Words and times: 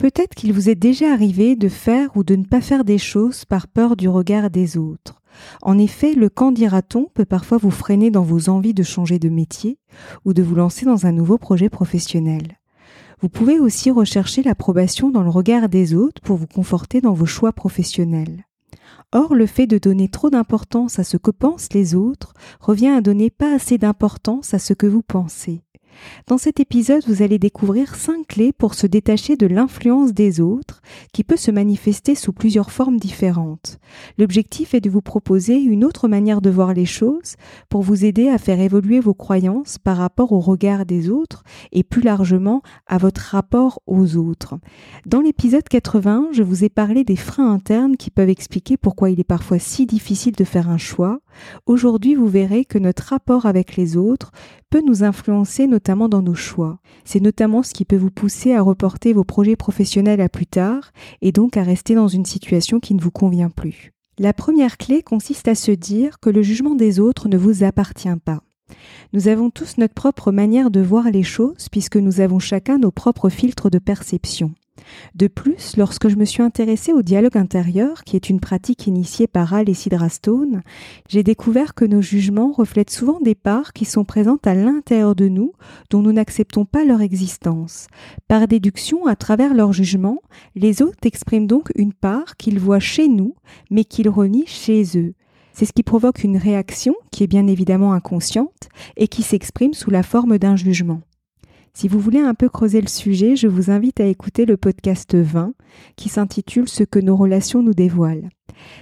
Peut-être 0.00 0.34
qu'il 0.34 0.54
vous 0.54 0.70
est 0.70 0.76
déjà 0.76 1.12
arrivé 1.12 1.56
de 1.56 1.68
faire 1.68 2.16
ou 2.16 2.24
de 2.24 2.34
ne 2.34 2.44
pas 2.44 2.62
faire 2.62 2.84
des 2.84 2.96
choses 2.96 3.44
par 3.44 3.68
peur 3.68 3.96
du 3.96 4.08
regard 4.08 4.48
des 4.48 4.78
autres. 4.78 5.20
En 5.60 5.76
effet, 5.76 6.14
le 6.14 6.30
quand 6.30 6.52
dira-t-on 6.52 7.04
peut 7.12 7.26
parfois 7.26 7.58
vous 7.58 7.70
freiner 7.70 8.10
dans 8.10 8.22
vos 8.22 8.48
envies 8.48 8.72
de 8.72 8.82
changer 8.82 9.18
de 9.18 9.28
métier 9.28 9.78
ou 10.24 10.32
de 10.32 10.42
vous 10.42 10.54
lancer 10.54 10.86
dans 10.86 11.04
un 11.04 11.12
nouveau 11.12 11.36
projet 11.36 11.68
professionnel. 11.68 12.58
Vous 13.20 13.28
pouvez 13.28 13.60
aussi 13.60 13.90
rechercher 13.90 14.42
l'approbation 14.42 15.10
dans 15.10 15.22
le 15.22 15.28
regard 15.28 15.68
des 15.68 15.94
autres 15.94 16.22
pour 16.22 16.38
vous 16.38 16.46
conforter 16.46 17.02
dans 17.02 17.12
vos 17.12 17.26
choix 17.26 17.52
professionnels. 17.52 18.46
Or, 19.12 19.34
le 19.34 19.44
fait 19.44 19.66
de 19.66 19.76
donner 19.76 20.08
trop 20.08 20.30
d'importance 20.30 20.98
à 20.98 21.04
ce 21.04 21.18
que 21.18 21.30
pensent 21.30 21.74
les 21.74 21.94
autres 21.94 22.32
revient 22.58 22.88
à 22.88 23.02
donner 23.02 23.28
pas 23.28 23.54
assez 23.54 23.76
d'importance 23.76 24.54
à 24.54 24.58
ce 24.58 24.72
que 24.72 24.86
vous 24.86 25.02
pensez. 25.02 25.60
Dans 26.26 26.38
cet 26.38 26.60
épisode, 26.60 27.02
vous 27.06 27.22
allez 27.22 27.38
découvrir 27.38 27.94
cinq 27.94 28.26
clés 28.28 28.52
pour 28.52 28.74
se 28.74 28.86
détacher 28.86 29.36
de 29.36 29.46
l'influence 29.46 30.12
des 30.12 30.40
autres, 30.40 30.82
qui 31.12 31.24
peut 31.24 31.36
se 31.36 31.50
manifester 31.50 32.14
sous 32.14 32.32
plusieurs 32.32 32.70
formes 32.70 32.98
différentes. 32.98 33.78
L'objectif 34.18 34.74
est 34.74 34.80
de 34.80 34.90
vous 34.90 35.02
proposer 35.02 35.56
une 35.56 35.84
autre 35.84 36.08
manière 36.08 36.40
de 36.40 36.50
voir 36.50 36.74
les 36.74 36.86
choses 36.86 37.36
pour 37.68 37.82
vous 37.82 38.04
aider 38.04 38.28
à 38.28 38.38
faire 38.38 38.60
évoluer 38.60 39.00
vos 39.00 39.14
croyances 39.14 39.78
par 39.78 39.96
rapport 39.96 40.32
au 40.32 40.40
regard 40.40 40.86
des 40.86 41.10
autres 41.10 41.44
et 41.72 41.82
plus 41.82 42.02
largement 42.02 42.62
à 42.86 42.98
votre 42.98 43.20
rapport 43.20 43.80
aux 43.86 44.16
autres. 44.16 44.56
Dans 45.06 45.20
l'épisode 45.20 45.68
80, 45.68 46.28
je 46.32 46.42
vous 46.42 46.64
ai 46.64 46.68
parlé 46.68 47.04
des 47.04 47.16
freins 47.16 47.52
internes 47.52 47.96
qui 47.96 48.10
peuvent 48.10 48.28
expliquer 48.28 48.76
pourquoi 48.76 49.10
il 49.10 49.20
est 49.20 49.24
parfois 49.24 49.58
si 49.58 49.86
difficile 49.86 50.34
de 50.34 50.44
faire 50.44 50.68
un 50.68 50.78
choix. 50.78 51.20
Aujourd'hui, 51.66 52.14
vous 52.14 52.28
verrez 52.28 52.64
que 52.64 52.78
notre 52.78 53.04
rapport 53.04 53.46
avec 53.46 53.76
les 53.76 53.96
autres 53.96 54.32
peut 54.70 54.82
nous 54.86 55.04
influencer 55.04 55.66
notamment 55.66 56.08
dans 56.08 56.22
nos 56.22 56.34
choix. 56.34 56.78
C'est 57.04 57.20
notamment 57.20 57.62
ce 57.62 57.74
qui 57.74 57.84
peut 57.84 57.96
vous 57.96 58.10
pousser 58.10 58.54
à 58.54 58.62
reporter 58.62 59.12
vos 59.12 59.24
projets 59.24 59.56
professionnels 59.56 60.20
à 60.20 60.28
plus 60.28 60.46
tard 60.46 60.92
et 61.22 61.32
donc 61.32 61.56
à 61.56 61.62
rester 61.62 61.94
dans 61.94 62.08
une 62.08 62.24
situation 62.24 62.80
qui 62.80 62.94
ne 62.94 63.00
vous 63.00 63.10
convient 63.10 63.50
plus. 63.50 63.92
La 64.18 64.32
première 64.32 64.76
clé 64.76 65.02
consiste 65.02 65.48
à 65.48 65.54
se 65.54 65.70
dire 65.70 66.20
que 66.20 66.30
le 66.30 66.42
jugement 66.42 66.74
des 66.74 67.00
autres 67.00 67.28
ne 67.28 67.38
vous 67.38 67.64
appartient 67.64 68.08
pas. 68.24 68.42
Nous 69.12 69.28
avons 69.28 69.50
tous 69.50 69.78
notre 69.78 69.94
propre 69.94 70.30
manière 70.30 70.70
de 70.70 70.80
voir 70.80 71.10
les 71.10 71.22
choses 71.22 71.68
puisque 71.70 71.96
nous 71.96 72.20
avons 72.20 72.38
chacun 72.38 72.78
nos 72.78 72.90
propres 72.90 73.28
filtres 73.28 73.70
de 73.70 73.78
perception. 73.78 74.52
De 75.14 75.26
plus, 75.26 75.76
lorsque 75.76 76.08
je 76.08 76.16
me 76.16 76.24
suis 76.24 76.42
intéressée 76.42 76.92
au 76.92 77.02
dialogue 77.02 77.36
intérieur, 77.36 78.04
qui 78.04 78.16
est 78.16 78.30
une 78.30 78.40
pratique 78.40 78.86
initiée 78.86 79.26
par 79.26 79.54
Al 79.54 79.68
et 79.68 79.74
Sidra 79.74 80.08
Stone, 80.08 80.62
j'ai 81.08 81.22
découvert 81.22 81.74
que 81.74 81.84
nos 81.84 82.02
jugements 82.02 82.52
reflètent 82.52 82.90
souvent 82.90 83.20
des 83.20 83.34
parts 83.34 83.72
qui 83.72 83.84
sont 83.84 84.04
présentes 84.04 84.46
à 84.46 84.54
l'intérieur 84.54 85.14
de 85.14 85.28
nous, 85.28 85.52
dont 85.90 86.02
nous 86.02 86.12
n'acceptons 86.12 86.64
pas 86.64 86.84
leur 86.84 87.00
existence. 87.00 87.86
Par 88.28 88.48
déduction, 88.48 89.06
à 89.06 89.16
travers 89.16 89.54
leur 89.54 89.72
jugement, 89.72 90.18
les 90.54 90.82
autres 90.82 90.98
expriment 91.04 91.46
donc 91.46 91.70
une 91.74 91.92
part 91.92 92.36
qu'ils 92.36 92.58
voient 92.58 92.80
chez 92.80 93.08
nous, 93.08 93.34
mais 93.70 93.84
qu'ils 93.84 94.08
renient 94.08 94.46
chez 94.46 94.84
eux. 94.96 95.14
C'est 95.52 95.66
ce 95.66 95.72
qui 95.72 95.82
provoque 95.82 96.24
une 96.24 96.36
réaction 96.36 96.94
qui 97.10 97.24
est 97.24 97.26
bien 97.26 97.46
évidemment 97.46 97.92
inconsciente 97.92 98.68
et 98.96 99.08
qui 99.08 99.22
s'exprime 99.22 99.74
sous 99.74 99.90
la 99.90 100.02
forme 100.02 100.38
d'un 100.38 100.56
jugement. 100.56 101.00
Si 101.80 101.88
vous 101.88 101.98
voulez 101.98 102.18
un 102.18 102.34
peu 102.34 102.50
creuser 102.50 102.82
le 102.82 102.88
sujet, 102.88 103.36
je 103.36 103.48
vous 103.48 103.70
invite 103.70 104.00
à 104.00 104.04
écouter 104.04 104.44
le 104.44 104.58
podcast 104.58 105.14
20 105.14 105.54
qui 105.96 106.10
s'intitule 106.10 106.68
Ce 106.68 106.84
que 106.84 106.98
nos 106.98 107.16
relations 107.16 107.62
nous 107.62 107.72
dévoilent. 107.72 108.28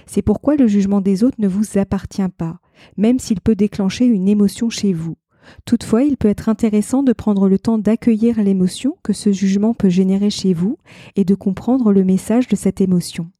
C'est 0.05 0.21
pourquoi 0.21 0.57
le 0.57 0.67
jugement 0.67 0.99
des 0.99 1.23
autres 1.23 1.39
ne 1.39 1.47
vous 1.47 1.77
appartient 1.77 2.27
pas, 2.37 2.59
même 2.97 3.17
s'il 3.17 3.39
peut 3.39 3.55
déclencher 3.55 4.03
une 4.03 4.27
émotion 4.27 4.69
chez 4.69 4.91
vous. 4.91 5.15
Toutefois, 5.63 6.03
il 6.03 6.17
peut 6.17 6.27
être 6.27 6.49
intéressant 6.49 7.01
de 7.01 7.13
prendre 7.13 7.47
le 7.47 7.57
temps 7.57 7.77
d'accueillir 7.77 8.43
l'émotion 8.43 8.97
que 9.01 9.13
ce 9.13 9.31
jugement 9.31 9.73
peut 9.73 9.87
générer 9.87 10.29
chez 10.29 10.53
vous 10.53 10.77
et 11.15 11.23
de 11.23 11.35
comprendre 11.35 11.93
le 11.93 12.03
message 12.03 12.49
de 12.49 12.57
cette 12.57 12.81
émotion. 12.81 13.31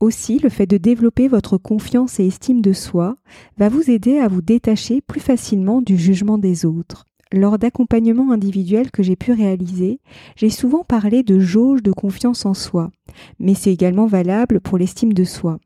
Aussi, 0.00 0.38
le 0.38 0.50
fait 0.50 0.66
de 0.66 0.76
développer 0.76 1.28
votre 1.28 1.56
confiance 1.56 2.20
et 2.20 2.26
estime 2.26 2.60
de 2.60 2.74
soi 2.74 3.16
va 3.56 3.70
vous 3.70 3.90
aider 3.90 4.18
à 4.18 4.28
vous 4.28 4.42
détacher 4.42 5.00
plus 5.00 5.20
facilement 5.20 5.80
du 5.80 5.96
jugement 5.96 6.36
des 6.36 6.66
autres. 6.66 7.07
Lors 7.30 7.58
d'accompagnements 7.58 8.32
individuels 8.32 8.90
que 8.90 9.02
j'ai 9.02 9.16
pu 9.16 9.32
réaliser, 9.32 10.00
j'ai 10.36 10.48
souvent 10.48 10.82
parlé 10.82 11.22
de 11.22 11.38
jauge 11.38 11.82
de 11.82 11.92
confiance 11.92 12.46
en 12.46 12.54
soi, 12.54 12.90
mais 13.38 13.54
c'est 13.54 13.72
également 13.72 14.06
valable 14.06 14.60
pour 14.60 14.78
l'estime 14.78 15.12
de 15.12 15.24
soi. 15.24 15.58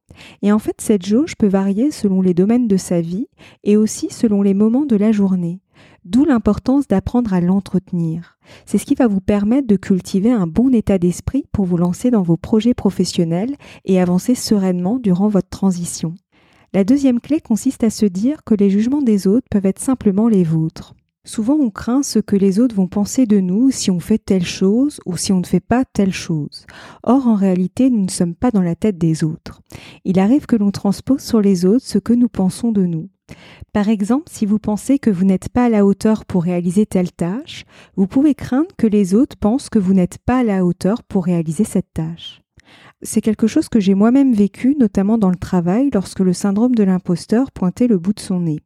Et 0.42 0.50
en 0.50 0.58
fait, 0.58 0.80
cette 0.80 1.06
jauge 1.06 1.36
peut 1.36 1.46
varier 1.46 1.92
selon 1.92 2.20
les 2.20 2.34
domaines 2.34 2.66
de 2.66 2.76
sa 2.76 3.00
vie 3.00 3.28
et 3.62 3.76
aussi 3.76 4.08
selon 4.10 4.42
les 4.42 4.54
moments 4.54 4.86
de 4.86 4.96
la 4.96 5.12
journée. 5.12 5.60
D'où 6.04 6.24
l'importance 6.24 6.88
d'apprendre 6.88 7.32
à 7.32 7.40
l'entretenir. 7.40 8.38
C'est 8.66 8.78
ce 8.78 8.84
qui 8.84 8.96
va 8.96 9.06
vous 9.06 9.20
permettre 9.20 9.68
de 9.68 9.76
cultiver 9.76 10.32
un 10.32 10.48
bon 10.48 10.74
état 10.74 10.98
d'esprit 10.98 11.44
pour 11.52 11.64
vous 11.64 11.76
lancer 11.76 12.10
dans 12.10 12.22
vos 12.22 12.36
projets 12.36 12.74
professionnels 12.74 13.54
et 13.84 14.00
avancer 14.00 14.34
sereinement 14.34 14.98
durant 14.98 15.28
votre 15.28 15.48
transition. 15.48 16.14
La 16.74 16.82
deuxième 16.82 17.20
clé 17.20 17.40
consiste 17.40 17.84
à 17.84 17.90
se 17.90 18.06
dire 18.06 18.42
que 18.42 18.56
les 18.56 18.68
jugements 18.68 19.02
des 19.02 19.28
autres 19.28 19.46
peuvent 19.48 19.66
être 19.66 19.78
simplement 19.78 20.26
les 20.26 20.42
vôtres. 20.42 20.94
Souvent 21.24 21.54
on 21.54 21.70
craint 21.70 22.02
ce 22.02 22.18
que 22.18 22.34
les 22.34 22.58
autres 22.58 22.74
vont 22.74 22.88
penser 22.88 23.26
de 23.26 23.38
nous 23.38 23.70
si 23.70 23.92
on 23.92 24.00
fait 24.00 24.18
telle 24.18 24.44
chose 24.44 25.00
ou 25.06 25.16
si 25.16 25.32
on 25.32 25.38
ne 25.38 25.46
fait 25.46 25.60
pas 25.60 25.84
telle 25.84 26.12
chose. 26.12 26.66
Or 27.04 27.28
en 27.28 27.36
réalité 27.36 27.90
nous 27.90 28.04
ne 28.04 28.10
sommes 28.10 28.34
pas 28.34 28.50
dans 28.50 28.60
la 28.60 28.74
tête 28.74 28.98
des 28.98 29.22
autres. 29.22 29.62
Il 30.04 30.18
arrive 30.18 30.46
que 30.46 30.56
l'on 30.56 30.72
transpose 30.72 31.20
sur 31.20 31.40
les 31.40 31.64
autres 31.64 31.86
ce 31.86 31.98
que 31.98 32.12
nous 32.12 32.28
pensons 32.28 32.72
de 32.72 32.86
nous. 32.86 33.08
Par 33.72 33.88
exemple, 33.88 34.24
si 34.30 34.46
vous 34.46 34.58
pensez 34.58 34.98
que 34.98 35.10
vous 35.10 35.24
n'êtes 35.24 35.48
pas 35.48 35.66
à 35.66 35.68
la 35.68 35.86
hauteur 35.86 36.24
pour 36.24 36.42
réaliser 36.42 36.86
telle 36.86 37.12
tâche, 37.12 37.64
vous 37.96 38.08
pouvez 38.08 38.34
craindre 38.34 38.74
que 38.76 38.88
les 38.88 39.14
autres 39.14 39.36
pensent 39.36 39.70
que 39.70 39.78
vous 39.78 39.94
n'êtes 39.94 40.18
pas 40.18 40.38
à 40.38 40.44
la 40.44 40.64
hauteur 40.64 41.04
pour 41.04 41.24
réaliser 41.24 41.64
cette 41.64 41.92
tâche. 41.94 42.42
C'est 43.02 43.20
quelque 43.20 43.46
chose 43.46 43.68
que 43.68 43.80
j'ai 43.80 43.94
moi-même 43.94 44.32
vécu, 44.32 44.76
notamment 44.78 45.18
dans 45.18 45.30
le 45.30 45.36
travail, 45.36 45.90
lorsque 45.94 46.20
le 46.20 46.32
syndrome 46.32 46.74
de 46.74 46.82
l'imposteur 46.82 47.50
pointait 47.52 47.86
le 47.86 47.98
bout 47.98 48.12
de 48.12 48.20
son 48.20 48.40
nez. 48.40 48.60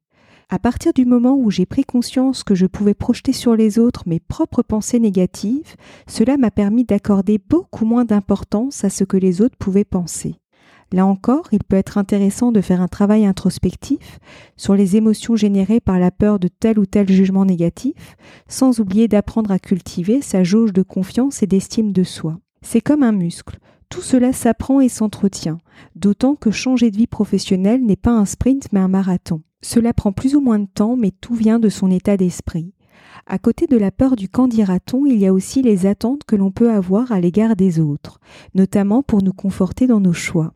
À 0.49 0.61
partir 0.61 0.93
du 0.93 1.07
moment 1.07 1.37
où 1.37 1.51
j'ai 1.51 1.67
pris 1.67 1.83
conscience 1.83 2.45
que 2.45 2.55
je 2.55 2.67
pouvais 2.67 2.95
projeter 2.95 3.33
sur 3.33 3.57
les 3.57 3.81
autres 3.81 4.05
mes 4.07 4.21
propres 4.21 4.63
pensées 4.63 5.01
négatives, 5.01 5.75
cela 6.07 6.37
m'a 6.37 6.53
permis 6.53 6.85
d'accorder 6.85 7.41
beaucoup 7.49 7.85
moins 7.85 8.05
d'importance 8.05 8.85
à 8.85 8.91
ce 8.91 9.03
que 9.03 9.17
les 9.17 9.43
autres 9.43 9.57
pouvaient 9.57 9.85
penser. 9.85 10.37
Là 10.93 11.05
encore, 11.05 11.49
il 11.51 11.65
peut 11.65 11.75
être 11.75 11.99
intéressant 11.99 12.53
de 12.53 12.61
faire 12.61 12.81
un 12.81 12.87
travail 12.87 13.27
introspectif 13.27 14.21
sur 14.57 14.77
les 14.77 14.95
émotions 14.95 15.35
générées 15.35 15.81
par 15.81 15.99
la 15.99 16.13
peur 16.13 16.39
de 16.39 16.47
tel 16.47 16.79
ou 16.79 16.87
tel 16.87 17.11
jugement 17.11 17.45
négatif, 17.45 18.17
sans 18.47 18.79
oublier 18.79 19.09
d'apprendre 19.09 19.51
à 19.51 19.59
cultiver 19.59 20.23
sa 20.23 20.45
jauge 20.45 20.73
de 20.73 20.83
confiance 20.83 21.43
et 21.43 21.49
d'estime 21.49 21.91
de 21.91 22.05
soi. 22.05 22.39
C'est 22.63 22.81
comme 22.81 23.03
un 23.03 23.11
muscle. 23.11 23.59
Tout 23.89 24.03
cela 24.03 24.33
s'apprend 24.33 24.81
et 24.81 24.89
s'entretient, 24.89 25.59
d'autant 25.95 26.35
que 26.35 26.51
changer 26.51 26.91
de 26.91 26.97
vie 26.97 27.07
professionnelle 27.07 27.85
n'est 27.85 27.97
pas 27.97 28.11
un 28.11 28.25
sprint 28.25 28.69
mais 28.73 28.81
un 28.81 28.89
marathon. 28.89 29.43
Cela 29.63 29.93
prend 29.93 30.13
plus 30.13 30.35
ou 30.37 30.41
moins 30.41 30.59
de 30.59 30.69
temps, 30.73 30.97
mais 30.97 31.11
tout 31.11 31.35
vient 31.35 31.59
de 31.59 31.69
son 31.69 31.91
état 31.91 32.17
d'esprit. 32.17 32.73
À 33.27 33.39
côté 33.39 33.67
de 33.67 33.77
la 33.77 33.91
peur 33.91 34.15
du 34.15 34.29
quand 34.29 34.49
dira-t-on, 34.49 35.07
il 35.07 35.19
y 35.19 35.27
a 35.27 35.33
aussi 35.33 35.63
les 35.63 35.87
attentes 35.87 36.25
que 36.25 36.37
l'on 36.37 36.51
peut 36.51 36.71
avoir 36.71 37.11
à 37.11 37.21
l'égard 37.21 37.57
des 37.57 37.81
autres, 37.81 38.21
notamment 38.55 39.03
pour 39.03 39.23
nous 39.23 39.33
conforter 39.33 39.87
dans 39.87 40.01
nos 40.01 40.13
choix. 40.13 40.53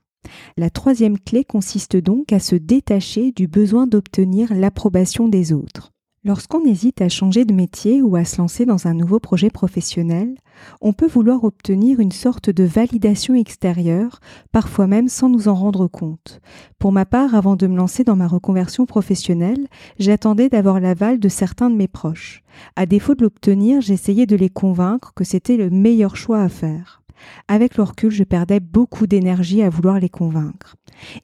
La 0.57 0.71
troisième 0.71 1.19
clé 1.19 1.45
consiste 1.45 1.97
donc 1.97 2.33
à 2.33 2.39
se 2.39 2.55
détacher 2.55 3.33
du 3.33 3.49
besoin 3.49 3.87
d'obtenir 3.87 4.55
l'approbation 4.55 5.29
des 5.29 5.53
autres. 5.53 5.93
Lorsqu'on 6.23 6.67
hésite 6.67 7.01
à 7.01 7.09
changer 7.09 7.47
de 7.47 7.55
métier 7.55 8.03
ou 8.03 8.15
à 8.15 8.27
se 8.27 8.37
lancer 8.43 8.67
dans 8.67 8.87
un 8.87 8.93
nouveau 8.93 9.21
projet 9.21 9.49
professionnel, 9.49 10.35
on 10.83 10.93
peut 10.93 11.07
vouloir 11.07 11.45
obtenir 11.45 11.99
une 11.99 12.13
sorte 12.13 12.51
de 12.51 12.63
validation 12.63 13.35
extérieure, 13.35 14.21
parfois 14.53 14.87
même 14.87 15.09
sans 15.09 15.31
nous 15.31 15.49
en 15.49 15.55
rendre 15.55 15.87
compte. 15.87 16.43
Pour 16.79 16.93
ma 16.93 17.07
part, 17.07 17.35
avant 17.35 17.57
de 17.57 17.67
me 17.67 17.77
lancer 17.77 18.05
dans 18.05 18.17
ma 18.17 18.29
reconversion 18.29 18.85
professionnelle, 18.85 19.67
j'attendais 19.99 20.51
d'avoir 20.51 20.79
l'aval 20.79 21.21
de 21.21 21.29
certains 21.31 21.71
de 21.71 21.77
mes 21.77 21.89
proches. 21.89 22.43
À 22.77 22.85
défaut 22.85 23.15
de 23.15 23.23
l'obtenir, 23.23 23.81
j'essayais 23.81 24.27
de 24.27 24.37
les 24.37 24.51
convaincre 24.51 25.15
que 25.15 25.25
c'était 25.25 25.57
le 25.57 25.71
meilleur 25.71 26.17
choix 26.17 26.43
à 26.43 26.51
faire. 26.51 27.00
Avec 27.49 27.77
le 27.77 27.83
recul, 27.83 28.11
je 28.11 28.25
perdais 28.25 28.61
beaucoup 28.61 29.07
d'énergie 29.07 29.63
à 29.63 29.71
vouloir 29.71 29.99
les 29.99 30.09
convaincre. 30.09 30.77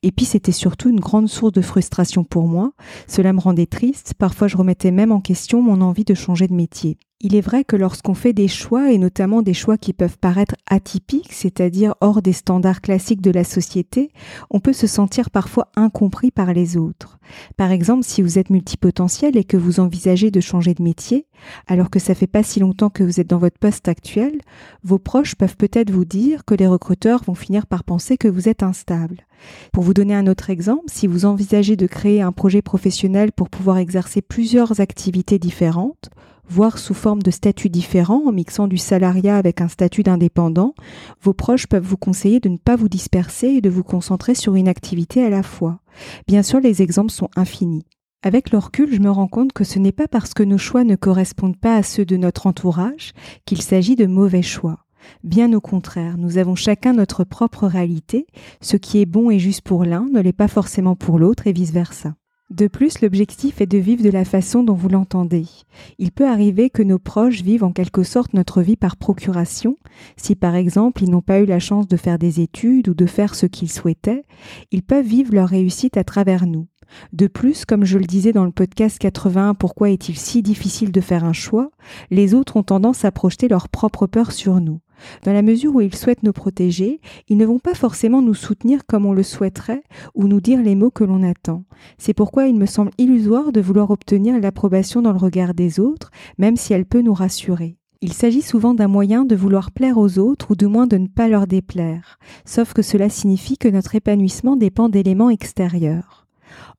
Et 0.03 0.13
puis 0.13 0.25
c'était 0.25 0.53
surtout 0.53 0.89
une 0.91 1.01
grande 1.01 1.29
source 1.29 1.53
de 1.53 1.61
frustration 1.61 2.25
pour 2.25 2.49
moi. 2.49 2.73
Cela 3.07 3.33
me 3.33 3.41
rendait 3.41 3.67
triste, 3.67 4.15
parfois 4.19 4.49
je 4.49 4.57
remettais 4.57 4.91
même 4.91 5.13
en 5.13 5.21
question 5.21 5.63
mon 5.63 5.81
envie 5.81 6.05
de 6.05 6.15
changer 6.15 6.49
de 6.49 6.55
métier. 6.55 6.99
Il 7.23 7.35
est 7.35 7.41
vrai 7.41 7.65
que 7.65 7.77
lorsqu'on 7.77 8.13
fait 8.13 8.35
des 8.35 8.47
choix, 8.47 8.93
et 8.93 8.99
notamment 8.99 9.41
des 9.41 9.55
choix 9.55 9.79
qui 9.79 9.95
peuvent 9.95 10.19
paraître 10.19 10.55
atypiques, 10.69 11.33
c'est-à-dire 11.33 11.95
hors 12.03 12.21
des 12.21 12.35
standards 12.35 12.83
classiques 12.83 13.23
de 13.23 13.31
la 13.31 13.43
société, 13.43 14.11
on 14.51 14.61
peut 14.61 14.75
se 14.75 14.87
sentir 14.87 15.31
parfois 15.31 15.71
incompris 15.77 16.31
par 16.31 16.53
les 16.53 16.77
autres. 16.77 17.19
Par 17.57 17.71
exemple, 17.71 18.05
si 18.05 18.21
vous 18.21 18.39
êtes 18.39 18.51
multipotentiel 18.51 19.39
et 19.39 19.45
que 19.45 19.57
vous 19.57 19.81
envisagez 19.81 20.31
de 20.31 20.43
changer 20.43 20.75
de 20.75 20.83
métier, 20.83 21.27
alors 21.67 21.89
que 21.89 21.99
ça 21.99 22.15
fait 22.15 22.27
pas 22.27 22.43
si 22.43 22.61
longtemps 22.61 22.91
que 22.91 23.03
vous 23.03 23.19
êtes 23.19 23.31
dans 23.31 23.39
votre 23.39 23.59
poste 23.59 23.89
actuel, 23.89 24.39
vos 24.85 24.99
proches 24.99 25.37
peuvent 25.37 25.57
peut-être 25.57 25.91
vous 25.91 26.05
dire 26.05 26.45
que 26.45 26.55
les 26.55 26.67
recruteurs 26.67 27.25
vont 27.25 27.35
finir 27.35 27.67
par 27.67 27.83
penser 27.83 28.19
que 28.19 28.29
vous 28.29 28.51
êtes 28.51 28.63
instable. 28.63 29.27
Pour 29.73 29.85
vous 29.85 29.95
donner 29.95 30.15
un 30.15 30.27
autre 30.27 30.51
exemple, 30.51 30.85
si 30.89 31.07
vous 31.07 31.25
envisagez 31.25 31.77
de 31.77 31.87
créer 31.87 32.21
un 32.21 32.33
projet 32.33 32.61
professionnel 32.61 33.33
pour 33.33 33.49
pouvoir 33.49 33.79
exercer 33.79 34.21
plusieurs 34.21 34.81
activités 34.81 35.39
différentes, 35.39 36.11
voire 36.49 36.79
sous 36.79 36.95
forme 36.95 37.23
de 37.23 37.31
statuts 37.31 37.69
différents 37.69 38.23
en 38.27 38.33
mixant 38.33 38.69
du 38.69 38.77
salariat 38.77 39.37
avec 39.37 39.61
un 39.61 39.69
statut 39.69 40.03
d'indépendant, 40.03 40.75
vos 41.23 41.35
proches 41.35 41.67
peuvent 41.67 41.85
vous 41.85 41.97
conseiller 41.97 42.41
de 42.41 42.49
ne 42.49 42.57
pas 42.57 42.77
vous 42.77 42.89
disperser 42.89 43.49
et 43.49 43.61
de 43.61 43.71
vous 43.71 43.85
concentrer 43.85 44.35
sur 44.35 44.55
une 44.55 44.69
activité 44.69 45.25
à 45.25 45.31
la 45.31 45.43
fois. 45.43 45.81
Bien 46.27 46.43
sûr, 46.43 46.61
les 46.61 46.83
exemples 46.83 47.13
sont 47.13 47.31
infinis. 47.37 47.87
Avec 48.23 48.51
le 48.51 48.59
recul, 48.59 48.93
je 48.93 49.01
me 49.01 49.11
rends 49.11 49.29
compte 49.29 49.53
que 49.53 49.65
ce 49.65 49.79
n'est 49.79 49.93
pas 49.93 50.09
parce 50.09 50.35
que 50.35 50.43
nos 50.43 50.59
choix 50.59 50.85
ne 50.85 50.97
correspondent 50.97 51.59
pas 51.59 51.77
à 51.77 51.83
ceux 51.83 52.05
de 52.05 52.17
notre 52.17 52.47
entourage 52.47 53.13
qu'il 53.45 53.63
s'agit 53.63 53.95
de 53.95 54.07
mauvais 54.07 54.43
choix. 54.43 54.79
Bien 55.23 55.53
au 55.53 55.61
contraire, 55.61 56.19
nous 56.19 56.39
avons 56.39 56.57
chacun 56.57 56.93
notre 56.93 57.25
propre 57.25 57.67
réalité, 57.67 58.27
ce 58.61 58.77
qui 58.77 59.01
est 59.01 59.07
bon 59.07 59.31
et 59.31 59.39
juste 59.39 59.63
pour 59.63 59.85
l'un 59.85 60.07
ne 60.13 60.21
l'est 60.21 60.33
pas 60.33 60.49
forcément 60.49 60.97
pour 60.97 61.19
l'autre 61.19 61.47
et 61.47 61.53
vice-versa. 61.53 62.15
De 62.51 62.69
plus, 62.69 63.01
l'objectif 63.01 63.61
est 63.61 63.67
de 63.67 63.79
vivre 63.79 64.05
de 64.05 64.11
la 64.11 64.25
façon 64.25 64.63
dont 64.63 64.75
vous 64.75 64.89
l'entendez. 64.89 65.47
Il 65.99 66.13
peut 66.13 66.29
arriver 66.29 66.71
que 66.71 66.83
nos 66.83 67.01
proches 67.01 67.43
vivent 67.43 67.65
en 67.65 67.73
quelque 67.73 68.05
sorte 68.05 68.35
notre 68.35 68.63
vie 68.63 68.77
par 68.77 68.97
procuration. 68.97 69.79
Si 70.17 70.37
par 70.37 70.55
exemple 70.55 71.03
ils 71.03 71.11
n'ont 71.11 71.23
pas 71.23 71.41
eu 71.41 71.45
la 71.45 71.59
chance 71.59 71.89
de 71.89 71.97
faire 71.97 72.21
des 72.21 72.41
études 72.41 72.89
ou 72.89 72.95
de 72.95 73.07
faire 73.07 73.35
ce 73.35 73.47
qu'ils 73.47 73.71
souhaitaient, 73.71 74.25
ils 74.71 74.85
peuvent 74.85 75.05
vivre 75.05 75.35
leur 75.35 75.49
réussite 75.49 75.97
à 75.97 76.05
travers 76.05 76.47
nous. 76.47 76.69
De 77.13 77.27
plus, 77.27 77.65
comme 77.65 77.85
je 77.85 77.99
le 77.99 78.05
disais 78.05 78.33
dans 78.33 78.45
le 78.45 78.53
podcast 78.53 78.97
81 79.01 79.55
Pourquoi 79.55 79.91
est-il 79.91 80.17
si 80.17 80.41
difficile 80.43 80.93
de 80.93 81.01
faire 81.01 81.25
un 81.25 81.33
choix? 81.33 81.71
Les 82.11 82.33
autres 82.33 82.57
ont 82.57 82.63
tendance 82.63 83.05
à 83.05 83.11
projeter 83.11 83.49
leur 83.49 83.69
propre 83.69 84.07
peur 84.07 84.31
sur 84.31 84.61
nous. 84.61 84.81
Dans 85.25 85.33
la 85.33 85.43
mesure 85.43 85.75
où 85.75 85.81
ils 85.81 85.95
souhaitent 85.95 86.23
nous 86.23 86.33
protéger, 86.33 87.01
ils 87.29 87.37
ne 87.37 87.47
vont 87.47 87.59
pas 87.59 87.75
forcément 87.75 88.23
nous 88.23 88.35
soutenir 88.35 88.87
comme 88.87 89.07
on 89.07 89.13
le 89.13 89.23
souhaiterait 89.23 89.83
ou 90.15 90.27
nous 90.29 90.41
dire 90.41 90.63
les 90.63 90.75
mots 90.75 90.91
que 90.91 91.05
l'on 91.05 91.23
attend. 91.23 91.65
C'est 91.99 92.15
pourquoi 92.15 92.47
il 92.47 92.57
me 92.57 92.67
semble 92.67 92.91
illusoire 92.99 93.53
de 93.53 93.61
vouloir 93.61 93.91
obtenir 93.91 94.39
l'approbation 94.41 95.03
dans 95.03 95.13
le 95.13 95.19
regard 95.19 95.55
des 95.55 95.81
autres, 95.81 96.11
même 96.39 96.57
si 96.57 96.73
elle 96.73 96.87
peut 96.87 97.03
nous 97.03 97.15
rassurer. 97.15 97.77
Il 98.03 98.13
s'agit 98.13 98.43
souvent 98.43 98.75
d'un 98.75 98.89
moyen 98.89 99.25
de 99.25 99.35
vouloir 99.35 99.71
plaire 99.71 99.97
aux 99.97 100.19
autres 100.19 100.51
ou 100.51 100.55
du 100.55 100.67
moins 100.67 100.87
de 100.87 100.99
ne 100.99 101.09
pas 101.09 101.29
leur 101.29 101.47
déplaire, 101.47 102.19
sauf 102.45 102.75
que 102.75 102.83
cela 102.83 103.09
signifie 103.09 103.57
que 103.57 103.69
notre 103.69 103.95
épanouissement 103.95 104.57
dépend 104.57 104.89
d'éléments 104.89 105.31
extérieurs. 105.31 106.27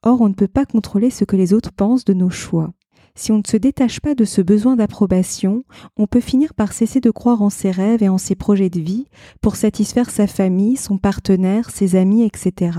Or, 0.03 0.21
on 0.21 0.29
ne 0.29 0.33
peut 0.33 0.47
pas 0.47 0.65
contrôler 0.65 1.09
ce 1.09 1.25
que 1.25 1.35
les 1.35 1.53
autres 1.53 1.71
pensent 1.71 2.05
de 2.05 2.13
nos 2.13 2.29
choix. 2.29 2.71
Si 3.17 3.31
on 3.31 3.39
ne 3.39 3.47
se 3.47 3.57
détache 3.57 3.99
pas 3.99 4.13
de 4.13 4.25
ce 4.25 4.41
besoin 4.41 4.75
d'approbation, 4.75 5.63
on 5.97 6.05
peut 6.05 6.21
finir 6.21 6.53
par 6.53 6.71
cesser 6.71 7.01
de 7.01 7.09
croire 7.09 7.41
en 7.41 7.49
ses 7.49 7.71
rêves 7.71 8.03
et 8.03 8.09
en 8.09 8.19
ses 8.19 8.35
projets 8.35 8.69
de 8.69 8.79
vie 8.79 9.07
pour 9.41 9.55
satisfaire 9.55 10.11
sa 10.11 10.27
famille, 10.27 10.77
son 10.77 10.99
partenaire, 10.99 11.71
ses 11.71 11.95
amis, 11.95 12.23
etc. 12.23 12.77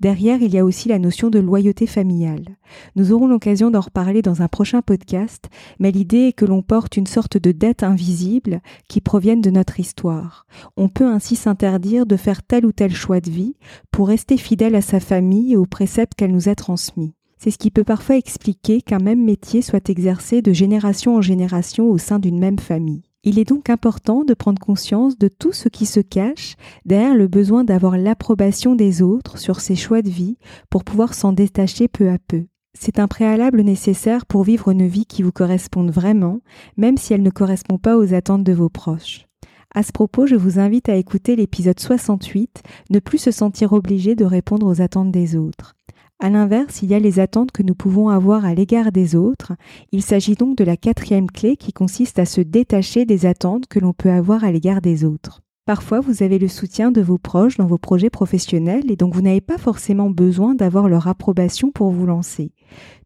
Derrière, 0.00 0.40
il 0.40 0.54
y 0.54 0.58
a 0.58 0.64
aussi 0.64 0.88
la 0.88 0.98
notion 0.98 1.28
de 1.28 1.38
loyauté 1.38 1.86
familiale. 1.86 2.56
Nous 2.96 3.12
aurons 3.12 3.26
l'occasion 3.26 3.70
d'en 3.70 3.80
reparler 3.80 4.22
dans 4.22 4.40
un 4.40 4.48
prochain 4.48 4.80
podcast, 4.80 5.50
mais 5.78 5.90
l'idée 5.90 6.28
est 6.28 6.32
que 6.32 6.46
l'on 6.46 6.62
porte 6.62 6.96
une 6.96 7.06
sorte 7.06 7.36
de 7.36 7.52
dette 7.52 7.82
invisible 7.82 8.62
qui 8.88 9.02
provienne 9.02 9.42
de 9.42 9.50
notre 9.50 9.80
histoire. 9.80 10.46
On 10.78 10.88
peut 10.88 11.06
ainsi 11.06 11.36
s'interdire 11.36 12.06
de 12.06 12.16
faire 12.16 12.42
tel 12.42 12.64
ou 12.64 12.72
tel 12.72 12.94
choix 12.94 13.20
de 13.20 13.30
vie 13.30 13.56
pour 13.90 14.08
rester 14.08 14.38
fidèle 14.38 14.76
à 14.76 14.82
sa 14.82 14.98
famille 14.98 15.52
et 15.52 15.56
aux 15.58 15.66
préceptes 15.66 16.14
qu'elle 16.14 16.32
nous 16.32 16.48
a 16.48 16.54
transmis. 16.54 17.17
C'est 17.38 17.50
ce 17.52 17.58
qui 17.58 17.70
peut 17.70 17.84
parfois 17.84 18.16
expliquer 18.16 18.82
qu'un 18.82 18.98
même 18.98 19.24
métier 19.24 19.62
soit 19.62 19.88
exercé 19.88 20.42
de 20.42 20.52
génération 20.52 21.16
en 21.16 21.22
génération 21.22 21.88
au 21.88 21.96
sein 21.96 22.18
d'une 22.18 22.38
même 22.38 22.58
famille. 22.58 23.02
Il 23.24 23.38
est 23.38 23.48
donc 23.48 23.70
important 23.70 24.24
de 24.24 24.34
prendre 24.34 24.60
conscience 24.60 25.18
de 25.18 25.28
tout 25.28 25.52
ce 25.52 25.68
qui 25.68 25.86
se 25.86 26.00
cache 26.00 26.56
derrière 26.84 27.14
le 27.14 27.28
besoin 27.28 27.64
d'avoir 27.64 27.96
l'approbation 27.96 28.74
des 28.74 29.02
autres 29.02 29.38
sur 29.38 29.60
ses 29.60 29.76
choix 29.76 30.02
de 30.02 30.10
vie 30.10 30.38
pour 30.70 30.84
pouvoir 30.84 31.14
s'en 31.14 31.32
détacher 31.32 31.88
peu 31.88 32.10
à 32.10 32.18
peu. 32.18 32.44
C'est 32.78 32.98
un 32.98 33.08
préalable 33.08 33.62
nécessaire 33.62 34.24
pour 34.24 34.44
vivre 34.44 34.70
une 34.70 34.86
vie 34.86 35.06
qui 35.06 35.22
vous 35.22 35.32
corresponde 35.32 35.90
vraiment, 35.90 36.40
même 36.76 36.96
si 36.96 37.12
elle 37.12 37.22
ne 37.22 37.30
correspond 37.30 37.78
pas 37.78 37.96
aux 37.96 38.14
attentes 38.14 38.44
de 38.44 38.52
vos 38.52 38.68
proches. 38.68 39.26
À 39.74 39.82
ce 39.82 39.92
propos, 39.92 40.26
je 40.26 40.36
vous 40.36 40.58
invite 40.58 40.88
à 40.88 40.96
écouter 40.96 41.36
l'épisode 41.36 41.78
68, 41.78 42.62
Ne 42.90 43.00
plus 43.00 43.18
se 43.18 43.30
sentir 43.30 43.72
obligé 43.72 44.14
de 44.14 44.24
répondre 44.24 44.66
aux 44.66 44.80
attentes 44.80 45.10
des 45.10 45.36
autres. 45.36 45.74
À 46.20 46.30
l'inverse, 46.30 46.82
il 46.82 46.90
y 46.90 46.94
a 46.94 46.98
les 46.98 47.20
attentes 47.20 47.52
que 47.52 47.62
nous 47.62 47.76
pouvons 47.76 48.08
avoir 48.08 48.44
à 48.44 48.52
l'égard 48.52 48.90
des 48.90 49.14
autres. 49.14 49.52
Il 49.92 50.02
s'agit 50.02 50.34
donc 50.34 50.56
de 50.56 50.64
la 50.64 50.76
quatrième 50.76 51.30
clé 51.30 51.56
qui 51.56 51.72
consiste 51.72 52.18
à 52.18 52.24
se 52.24 52.40
détacher 52.40 53.04
des 53.04 53.24
attentes 53.24 53.68
que 53.68 53.78
l'on 53.78 53.92
peut 53.92 54.10
avoir 54.10 54.42
à 54.42 54.50
l'égard 54.50 54.80
des 54.80 55.04
autres. 55.04 55.42
Parfois, 55.64 56.00
vous 56.00 56.24
avez 56.24 56.40
le 56.40 56.48
soutien 56.48 56.90
de 56.90 57.00
vos 57.00 57.18
proches 57.18 57.56
dans 57.56 57.66
vos 57.66 57.78
projets 57.78 58.10
professionnels 58.10 58.90
et 58.90 58.96
donc 58.96 59.14
vous 59.14 59.22
n'avez 59.22 59.40
pas 59.40 59.58
forcément 59.58 60.10
besoin 60.10 60.56
d'avoir 60.56 60.88
leur 60.88 61.06
approbation 61.06 61.70
pour 61.70 61.92
vous 61.92 62.06
lancer. 62.06 62.52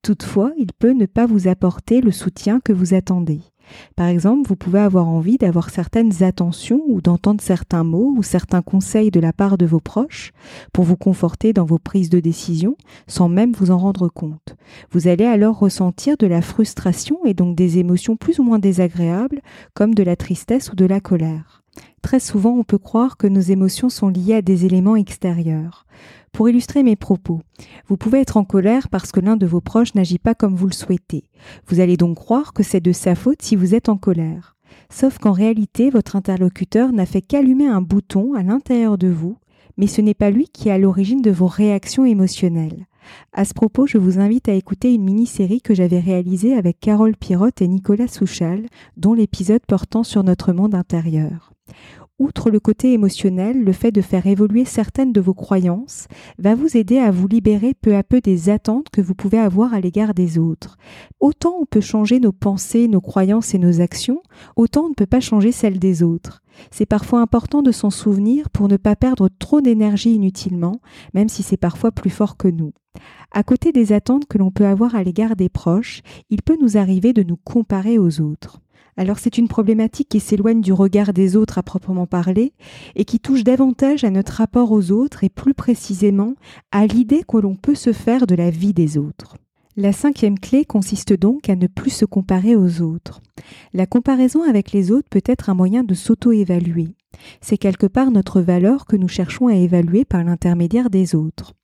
Toutefois, 0.00 0.52
il 0.56 0.72
peut 0.72 0.92
ne 0.92 1.06
pas 1.06 1.26
vous 1.26 1.48
apporter 1.48 2.00
le 2.00 2.12
soutien 2.12 2.60
que 2.60 2.72
vous 2.72 2.94
attendez. 2.94 3.40
Par 3.96 4.06
exemple, 4.06 4.48
vous 4.48 4.56
pouvez 4.56 4.80
avoir 4.80 5.08
envie 5.08 5.38
d'avoir 5.38 5.70
certaines 5.70 6.22
attentions 6.22 6.80
ou 6.86 7.00
d'entendre 7.00 7.40
certains 7.40 7.84
mots 7.84 8.14
ou 8.16 8.22
certains 8.22 8.62
conseils 8.62 9.10
de 9.10 9.20
la 9.20 9.32
part 9.32 9.58
de 9.58 9.66
vos 9.66 9.80
proches 9.80 10.32
pour 10.72 10.84
vous 10.84 10.96
conforter 10.96 11.52
dans 11.52 11.64
vos 11.64 11.78
prises 11.78 12.10
de 12.10 12.20
décision 12.20 12.76
sans 13.06 13.28
même 13.28 13.52
vous 13.52 13.70
en 13.70 13.78
rendre 13.78 14.08
compte. 14.08 14.56
Vous 14.90 15.08
allez 15.08 15.24
alors 15.24 15.58
ressentir 15.58 16.16
de 16.16 16.26
la 16.26 16.42
frustration 16.42 17.18
et 17.24 17.34
donc 17.34 17.56
des 17.56 17.78
émotions 17.78 18.16
plus 18.16 18.38
ou 18.38 18.42
moins 18.42 18.58
désagréables 18.58 19.40
comme 19.74 19.94
de 19.94 20.02
la 20.02 20.16
tristesse 20.16 20.72
ou 20.72 20.76
de 20.76 20.84
la 20.84 21.00
colère. 21.00 21.62
Très 22.02 22.20
souvent, 22.20 22.50
on 22.50 22.64
peut 22.64 22.78
croire 22.78 23.16
que 23.16 23.26
nos 23.28 23.40
émotions 23.40 23.88
sont 23.88 24.08
liées 24.08 24.34
à 24.34 24.42
des 24.42 24.66
éléments 24.66 24.96
extérieurs. 24.96 25.86
Pour 26.32 26.48
illustrer 26.48 26.82
mes 26.82 26.96
propos, 26.96 27.42
vous 27.88 27.98
pouvez 27.98 28.20
être 28.20 28.38
en 28.38 28.44
colère 28.44 28.88
parce 28.88 29.12
que 29.12 29.20
l'un 29.20 29.36
de 29.36 29.44
vos 29.44 29.60
proches 29.60 29.94
n'agit 29.94 30.18
pas 30.18 30.34
comme 30.34 30.54
vous 30.54 30.66
le 30.66 30.72
souhaitez. 30.72 31.24
Vous 31.68 31.80
allez 31.80 31.98
donc 31.98 32.16
croire 32.16 32.54
que 32.54 32.62
c'est 32.62 32.80
de 32.80 32.92
sa 32.92 33.14
faute 33.14 33.42
si 33.42 33.54
vous 33.54 33.74
êtes 33.74 33.90
en 33.90 33.98
colère. 33.98 34.56
Sauf 34.88 35.18
qu'en 35.18 35.32
réalité, 35.32 35.90
votre 35.90 36.16
interlocuteur 36.16 36.90
n'a 36.92 37.04
fait 37.04 37.20
qu'allumer 37.20 37.66
un 37.66 37.82
bouton 37.82 38.32
à 38.32 38.42
l'intérieur 38.42 38.96
de 38.96 39.08
vous, 39.08 39.36
mais 39.76 39.86
ce 39.86 40.00
n'est 40.00 40.14
pas 40.14 40.30
lui 40.30 40.48
qui 40.48 40.70
est 40.70 40.72
à 40.72 40.78
l'origine 40.78 41.20
de 41.20 41.30
vos 41.30 41.46
réactions 41.46 42.06
émotionnelles. 42.06 42.86
À 43.34 43.44
ce 43.44 43.52
propos, 43.52 43.86
je 43.86 43.98
vous 43.98 44.18
invite 44.18 44.48
à 44.48 44.54
écouter 44.54 44.94
une 44.94 45.04
mini-série 45.04 45.60
que 45.60 45.74
j'avais 45.74 46.00
réalisée 46.00 46.54
avec 46.54 46.80
Carole 46.80 47.16
Pirotte 47.16 47.60
et 47.60 47.68
Nicolas 47.68 48.08
Souchal, 48.08 48.66
dont 48.96 49.12
l'épisode 49.12 49.66
portant 49.66 50.02
sur 50.02 50.24
notre 50.24 50.54
monde 50.54 50.74
intérieur. 50.74 51.52
Outre 52.22 52.50
le 52.52 52.60
côté 52.60 52.92
émotionnel, 52.92 53.64
le 53.64 53.72
fait 53.72 53.90
de 53.90 54.00
faire 54.00 54.28
évoluer 54.28 54.64
certaines 54.64 55.12
de 55.12 55.20
vos 55.20 55.34
croyances 55.34 56.06
va 56.38 56.54
vous 56.54 56.76
aider 56.76 56.98
à 56.98 57.10
vous 57.10 57.26
libérer 57.26 57.74
peu 57.74 57.96
à 57.96 58.04
peu 58.04 58.20
des 58.20 58.48
attentes 58.48 58.90
que 58.90 59.00
vous 59.00 59.16
pouvez 59.16 59.40
avoir 59.40 59.74
à 59.74 59.80
l'égard 59.80 60.14
des 60.14 60.38
autres. 60.38 60.76
Autant 61.18 61.56
on 61.60 61.66
peut 61.66 61.80
changer 61.80 62.20
nos 62.20 62.30
pensées, 62.30 62.86
nos 62.86 63.00
croyances 63.00 63.54
et 63.54 63.58
nos 63.58 63.80
actions, 63.80 64.22
autant 64.54 64.84
on 64.84 64.90
ne 64.90 64.94
peut 64.94 65.04
pas 65.04 65.18
changer 65.18 65.50
celles 65.50 65.80
des 65.80 66.04
autres. 66.04 66.44
C'est 66.70 66.86
parfois 66.86 67.22
important 67.22 67.60
de 67.60 67.72
s'en 67.72 67.90
souvenir 67.90 68.50
pour 68.50 68.68
ne 68.68 68.76
pas 68.76 68.94
perdre 68.94 69.28
trop 69.40 69.60
d'énergie 69.60 70.14
inutilement, 70.14 70.80
même 71.14 71.28
si 71.28 71.42
c'est 71.42 71.56
parfois 71.56 71.90
plus 71.90 72.10
fort 72.10 72.36
que 72.36 72.46
nous. 72.46 72.72
À 73.32 73.42
côté 73.42 73.72
des 73.72 73.92
attentes 73.92 74.26
que 74.26 74.38
l'on 74.38 74.52
peut 74.52 74.66
avoir 74.66 74.94
à 74.94 75.02
l'égard 75.02 75.34
des 75.34 75.48
proches, 75.48 76.02
il 76.30 76.40
peut 76.42 76.56
nous 76.62 76.76
arriver 76.76 77.12
de 77.12 77.24
nous 77.24 77.36
comparer 77.36 77.98
aux 77.98 78.20
autres. 78.20 78.60
Alors 78.96 79.18
c'est 79.18 79.38
une 79.38 79.48
problématique 79.48 80.08
qui 80.10 80.20
s'éloigne 80.20 80.60
du 80.60 80.72
regard 80.72 81.12
des 81.12 81.36
autres 81.36 81.58
à 81.58 81.62
proprement 81.62 82.06
parler 82.06 82.52
et 82.94 83.04
qui 83.04 83.20
touche 83.20 83.42
davantage 83.42 84.04
à 84.04 84.10
notre 84.10 84.34
rapport 84.34 84.70
aux 84.70 84.90
autres 84.90 85.24
et 85.24 85.30
plus 85.30 85.54
précisément 85.54 86.34
à 86.72 86.86
l'idée 86.86 87.22
que 87.26 87.38
l'on 87.38 87.56
peut 87.56 87.74
se 87.74 87.92
faire 87.92 88.26
de 88.26 88.34
la 88.34 88.50
vie 88.50 88.74
des 88.74 88.98
autres. 88.98 89.36
La 89.74 89.94
cinquième 89.94 90.38
clé 90.38 90.66
consiste 90.66 91.14
donc 91.14 91.48
à 91.48 91.56
ne 91.56 91.66
plus 91.66 91.90
se 91.90 92.04
comparer 92.04 92.54
aux 92.54 92.82
autres. 92.82 93.22
La 93.72 93.86
comparaison 93.86 94.42
avec 94.42 94.72
les 94.72 94.90
autres 94.90 95.08
peut 95.08 95.22
être 95.24 95.48
un 95.48 95.54
moyen 95.54 95.82
de 95.82 95.94
s'auto-évaluer. 95.94 96.88
C'est 97.40 97.56
quelque 97.56 97.86
part 97.86 98.10
notre 98.10 98.42
valeur 98.42 98.84
que 98.84 98.96
nous 98.96 99.08
cherchons 99.08 99.46
à 99.46 99.54
évaluer 99.54 100.04
par 100.04 100.24
l'intermédiaire 100.24 100.90
des 100.90 101.14
autres. 101.14 101.54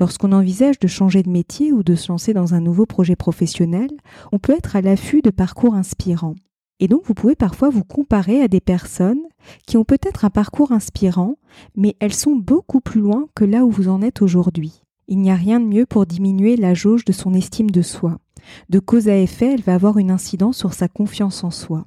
Lorsqu'on 0.00 0.32
envisage 0.32 0.80
de 0.80 0.88
changer 0.88 1.22
de 1.22 1.30
métier 1.30 1.72
ou 1.72 1.84
de 1.84 1.94
se 1.94 2.10
lancer 2.10 2.34
dans 2.34 2.54
un 2.54 2.60
nouveau 2.60 2.84
projet 2.84 3.14
professionnel, 3.14 3.90
on 4.32 4.40
peut 4.40 4.54
être 4.54 4.74
à 4.74 4.80
l'affût 4.80 5.22
de 5.22 5.30
parcours 5.30 5.76
inspirants. 5.76 6.34
Et 6.82 6.88
donc 6.88 7.02
vous 7.04 7.14
pouvez 7.14 7.36
parfois 7.36 7.70
vous 7.70 7.84
comparer 7.84 8.42
à 8.42 8.48
des 8.48 8.60
personnes 8.60 9.22
qui 9.68 9.76
ont 9.76 9.84
peut-être 9.84 10.24
un 10.24 10.30
parcours 10.30 10.72
inspirant, 10.72 11.36
mais 11.76 11.94
elles 12.00 12.12
sont 12.12 12.34
beaucoup 12.34 12.80
plus 12.80 13.00
loin 13.00 13.28
que 13.36 13.44
là 13.44 13.64
où 13.64 13.70
vous 13.70 13.86
en 13.86 14.02
êtes 14.02 14.20
aujourd'hui. 14.20 14.82
Il 15.06 15.18
n'y 15.20 15.30
a 15.30 15.36
rien 15.36 15.60
de 15.60 15.64
mieux 15.64 15.86
pour 15.86 16.06
diminuer 16.06 16.56
la 16.56 16.74
jauge 16.74 17.04
de 17.04 17.12
son 17.12 17.34
estime 17.34 17.70
de 17.70 17.82
soi. 17.82 18.18
De 18.68 18.80
cause 18.80 19.08
à 19.08 19.16
effet, 19.16 19.54
elle 19.54 19.62
va 19.62 19.74
avoir 19.74 19.96
une 19.96 20.10
incidence 20.10 20.58
sur 20.58 20.74
sa 20.74 20.88
confiance 20.88 21.44
en 21.44 21.52
soi. 21.52 21.86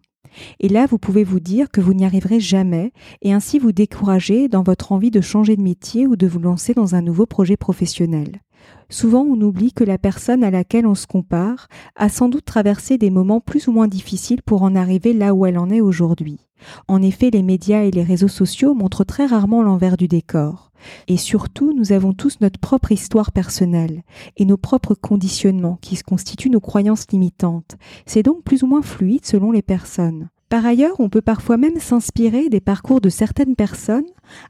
Et 0.62 0.70
là, 0.70 0.86
vous 0.86 0.98
pouvez 0.98 1.26
vous 1.26 1.42
dire 1.42 1.72
que 1.72 1.82
vous 1.82 1.94
n'y 1.94 2.06
arriverez 2.06 2.40
jamais 2.40 2.94
et 3.22 3.34
ainsi 3.34 3.60
vous 3.60 3.74
décourager 3.74 4.48
dans 4.48 4.64
votre 4.64 4.94
envie 4.94 5.12
de 5.12 5.20
changer 5.20 5.58
de 5.58 5.62
métier 5.62 6.08
ou 6.08 6.16
de 6.16 6.28
vous 6.28 6.40
lancer 6.40 6.74
dans 6.74 6.96
un 6.96 7.02
nouveau 7.02 7.26
projet 7.26 7.58
professionnel. 7.58 8.40
Souvent, 8.90 9.22
on 9.24 9.42
oublie 9.42 9.74
que 9.74 9.84
la 9.84 9.98
personne 9.98 10.44
à 10.44 10.52
laquelle 10.52 10.88
on 10.88 10.96
se 10.96 11.08
compare 11.08 11.68
a 11.96 12.10
sans 12.10 12.30
doute 12.30 12.46
traversé 12.46 12.98
des 12.98 13.10
moments 13.10 13.42
plus 13.42 13.68
ou 13.68 13.72
moins 13.72 13.88
difficiles 13.88 14.42
pour 14.44 14.64
en 14.64 14.76
arriver 14.76 15.14
là 15.14 15.34
où 15.34 15.46
elle 15.46 15.58
en 15.58 15.70
est 15.70 15.82
aujourd'hui. 15.82 16.40
En 16.88 17.02
effet, 17.02 17.30
les 17.30 17.44
médias 17.44 17.84
et 17.84 17.92
les 17.92 18.04
réseaux 18.04 18.28
sociaux 18.28 18.74
montrent 18.74 19.04
très 19.04 19.26
rarement 19.26 19.64
l'envers 19.64 19.98
du 19.98 20.08
décor. 20.08 20.72
Et 21.08 21.18
surtout, 21.18 21.74
nous 21.74 21.92
avons 21.92 22.14
tous 22.14 22.40
notre 22.42 22.60
propre 22.60 22.92
histoire 22.92 23.32
personnelle 23.32 24.04
et 24.38 24.46
nos 24.46 24.58
propres 24.58 24.94
conditionnements 24.94 25.80
qui 25.82 25.98
constituent 25.98 26.50
nos 26.50 26.60
croyances 26.60 27.08
limitantes. 27.12 27.76
C'est 28.06 28.24
donc 28.24 28.44
plus 28.44 28.64
ou 28.64 28.68
moins 28.68 28.82
fluide 28.82 29.26
selon 29.26 29.52
les 29.52 29.64
personnes. 29.64 30.30
Par 30.50 30.66
ailleurs, 30.66 31.00
on 31.00 31.10
peut 31.10 31.22
parfois 31.22 31.58
même 31.58 31.80
s'inspirer 31.80 32.50
des 32.50 32.62
parcours 32.62 33.02
de 33.02 33.10
certaines 33.10 33.56
personnes 33.56 34.06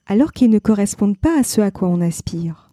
alors 0.08 0.34
qu'ils 0.34 0.50
ne 0.50 0.60
correspondent 0.60 1.18
pas 1.18 1.39
à 1.39 1.44
ce 1.44 1.62
à 1.62 1.72
quoi 1.72 1.88
on 1.88 2.01
aspire. 2.01 2.65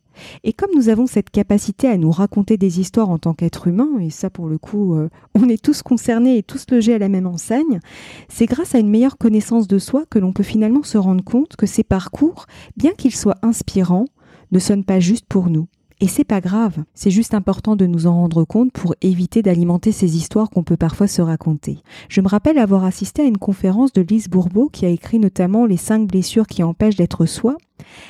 Et 0.45 0.53
comme 0.53 0.71
nous 0.75 0.89
avons 0.89 1.07
cette 1.07 1.31
capacité 1.31 1.89
à 1.89 1.97
nous 1.97 2.11
raconter 2.11 2.57
des 2.57 2.81
histoires 2.81 3.11
en 3.11 3.19
tant 3.19 3.35
qu'être 3.35 3.67
humain, 3.67 3.89
et 4.01 4.11
ça 4.11 4.31
pour 4.31 4.47
le 4.47 4.59
coup, 4.59 4.95
euh, 4.95 5.09
on 5.35 5.49
est 5.49 5.63
tous 5.63 5.83
concernés 5.83 6.39
et 6.39 6.43
tous 6.43 6.67
logés 6.71 6.95
à 6.95 6.99
la 6.99 7.09
même 7.09 7.27
enseigne, 7.27 7.81
c'est 8.29 8.47
grâce 8.47 8.75
à 8.75 8.79
une 8.79 8.91
meilleure 8.91 9.19
connaissance 9.19 9.67
de 9.67 9.79
soi 9.79 10.05
que 10.09 10.19
l'on 10.19 10.33
peut 10.33 10.43
finalement 10.43 10.83
se 10.83 10.99
rendre 10.99 11.25
compte 11.25 11.57
que 11.57 11.67
ces 11.67 11.85
parcours, 11.85 12.47
bien 12.77 12.93
qu'ils 12.93 13.15
soient 13.15 13.39
inspirants, 13.43 14.07
ne 14.51 14.59
sonnent 14.59 14.85
pas 14.85 15.01
juste 15.01 15.27
pour 15.29 15.49
nous. 15.49 15.67
Et 16.03 16.09
c'est 16.09 16.25
pas 16.25 16.41
grave, 16.41 16.83
c'est 16.95 17.13
juste 17.13 17.33
important 17.33 17.77
de 17.77 17.87
nous 17.87 18.09
en 18.09 18.15
rendre 18.17 18.43
compte 18.43 18.73
pour 18.73 18.97
éviter 19.03 19.41
d'alimenter 19.41 19.93
ces 19.93 20.17
histoires 20.17 20.51
qu'on 20.51 20.65
peut 20.65 20.77
parfois 20.77 21.07
se 21.07 21.23
raconter. 21.23 21.79
Je 22.09 22.21
me 22.21 22.27
rappelle 22.27 22.59
avoir 22.59 22.83
assisté 22.83 23.23
à 23.23 23.27
une 23.27 23.39
conférence 23.39 23.93
de 23.93 24.03
Lise 24.03 24.29
Bourbeau 24.29 24.69
qui 24.69 24.85
a 24.85 24.89
écrit 24.89 25.21
notamment 25.21 25.65
Les 25.65 25.77
cinq 25.77 26.09
blessures 26.09 26.49
qui 26.49 26.65
empêchent 26.65 26.97
d'être 26.97 27.25
soi. 27.25 27.57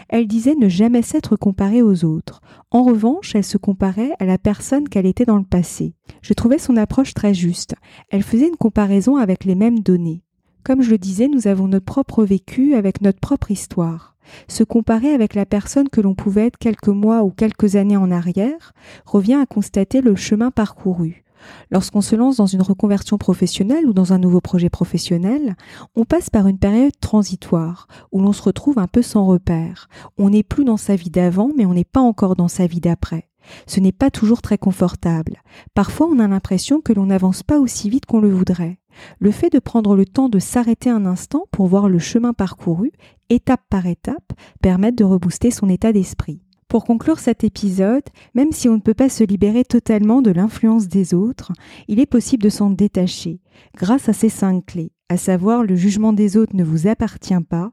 Elle 0.08 0.26
disait 0.26 0.54
ne 0.54 0.70
jamais 0.70 1.02
s'être 1.02 1.36
comparée 1.36 1.82
aux 1.82 2.06
autres. 2.06 2.40
En 2.70 2.82
revanche, 2.82 3.34
elle 3.34 3.44
se 3.44 3.58
comparait 3.58 4.12
à 4.18 4.24
la 4.24 4.38
personne 4.38 4.88
qu'elle 4.88 5.04
était 5.04 5.26
dans 5.26 5.36
le 5.36 5.44
passé. 5.44 5.92
Je 6.22 6.32
trouvais 6.32 6.56
son 6.56 6.78
approche 6.78 7.12
très 7.12 7.34
juste. 7.34 7.74
Elle 8.08 8.22
faisait 8.22 8.48
une 8.48 8.56
comparaison 8.56 9.16
avec 9.16 9.44
les 9.44 9.54
mêmes 9.54 9.80
données. 9.80 10.22
Comme 10.64 10.82
je 10.82 10.90
le 10.90 10.98
disais, 10.98 11.26
nous 11.26 11.48
avons 11.48 11.66
notre 11.66 11.84
propre 11.84 12.24
vécu 12.24 12.74
avec 12.74 13.00
notre 13.00 13.18
propre 13.18 13.50
histoire. 13.50 14.14
Se 14.46 14.62
comparer 14.62 15.12
avec 15.12 15.34
la 15.34 15.44
personne 15.44 15.88
que 15.88 16.00
l'on 16.00 16.14
pouvait 16.14 16.46
être 16.46 16.58
quelques 16.58 16.88
mois 16.88 17.24
ou 17.24 17.30
quelques 17.30 17.74
années 17.74 17.96
en 17.96 18.12
arrière 18.12 18.72
revient 19.04 19.34
à 19.34 19.46
constater 19.46 20.00
le 20.00 20.14
chemin 20.14 20.52
parcouru. 20.52 21.24
Lorsqu'on 21.72 22.00
se 22.00 22.14
lance 22.14 22.36
dans 22.36 22.46
une 22.46 22.62
reconversion 22.62 23.18
professionnelle 23.18 23.86
ou 23.86 23.92
dans 23.92 24.12
un 24.12 24.18
nouveau 24.18 24.40
projet 24.40 24.70
professionnel, 24.70 25.56
on 25.96 26.04
passe 26.04 26.30
par 26.30 26.46
une 26.46 26.58
période 26.58 26.92
transitoire 27.00 27.88
où 28.12 28.20
l'on 28.20 28.32
se 28.32 28.42
retrouve 28.42 28.78
un 28.78 28.86
peu 28.86 29.02
sans 29.02 29.26
repère. 29.26 29.88
On 30.16 30.30
n'est 30.30 30.44
plus 30.44 30.64
dans 30.64 30.76
sa 30.76 30.94
vie 30.94 31.10
d'avant, 31.10 31.50
mais 31.56 31.66
on 31.66 31.74
n'est 31.74 31.82
pas 31.82 32.00
encore 32.00 32.36
dans 32.36 32.46
sa 32.46 32.68
vie 32.68 32.80
d'après. 32.80 33.28
Ce 33.66 33.80
n'est 33.80 33.92
pas 33.92 34.10
toujours 34.10 34.42
très 34.42 34.58
confortable. 34.58 35.42
Parfois, 35.74 36.08
on 36.10 36.18
a 36.18 36.28
l'impression 36.28 36.80
que 36.80 36.92
l'on 36.92 37.06
n'avance 37.06 37.42
pas 37.42 37.58
aussi 37.58 37.90
vite 37.90 38.06
qu'on 38.06 38.20
le 38.20 38.32
voudrait. 38.32 38.78
Le 39.18 39.30
fait 39.30 39.50
de 39.50 39.58
prendre 39.58 39.96
le 39.96 40.04
temps 40.04 40.28
de 40.28 40.38
s'arrêter 40.38 40.90
un 40.90 41.06
instant 41.06 41.46
pour 41.50 41.66
voir 41.66 41.88
le 41.88 41.98
chemin 41.98 42.32
parcouru, 42.32 42.92
étape 43.30 43.62
par 43.70 43.86
étape, 43.86 44.32
permet 44.60 44.92
de 44.92 45.04
rebooster 45.04 45.50
son 45.50 45.68
état 45.68 45.92
d'esprit. 45.92 46.42
Pour 46.68 46.84
conclure 46.84 47.18
cet 47.18 47.44
épisode, 47.44 48.04
même 48.34 48.50
si 48.50 48.68
on 48.68 48.76
ne 48.76 48.80
peut 48.80 48.94
pas 48.94 49.10
se 49.10 49.24
libérer 49.24 49.62
totalement 49.62 50.22
de 50.22 50.30
l'influence 50.30 50.88
des 50.88 51.12
autres, 51.12 51.52
il 51.86 52.00
est 52.00 52.06
possible 52.06 52.42
de 52.42 52.48
s'en 52.48 52.70
détacher 52.70 53.40
grâce 53.76 54.08
à 54.08 54.14
ces 54.14 54.30
cinq 54.30 54.64
clés, 54.64 54.92
à 55.10 55.18
savoir 55.18 55.64
le 55.64 55.76
jugement 55.76 56.14
des 56.14 56.38
autres 56.38 56.56
ne 56.56 56.64
vous 56.64 56.86
appartient 56.86 57.34
pas, 57.46 57.72